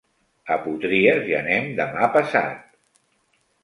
[0.55, 2.69] A Potries hi anem demà passat.